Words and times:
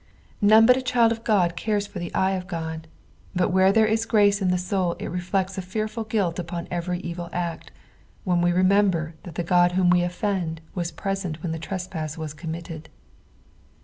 None 0.41 0.65
but 0.65 0.75
a 0.75 0.81
child 0.81 1.11
of 1.11 1.23
God 1.23 1.53
eares 1.67 1.85
for 1.85 1.99
the 1.99 2.11
eye 2.15 2.31
of 2.31 2.47
God, 2.47 2.87
but 3.35 3.49
where 3.49 3.71
there 3.71 3.85
is 3.85 4.07
prace 4.07 4.41
in 4.41 4.47
the 4.47 4.57
soul 4.57 4.93
it 4.97 5.11
reflects 5.11 5.59
n 5.59 5.63
fearful 5.63 6.05
guilt 6.09 6.39
upon 6.39 6.67
every 6.71 6.97
evil 7.01 7.29
act, 7.31 7.69
when 8.23 8.41
we 8.41 8.51
remember 8.51 9.13
that 9.21 9.35
the 9.35 9.43
God 9.43 9.73
whom 9.73 9.91
we 9.91 10.01
offend 10.01 10.59
whs 10.75 10.89
present 10.95 11.43
when 11.43 11.53
Ihe 11.53 11.61
trespnas 11.61 12.17
was 12.17 12.33
committed. 12.33 12.89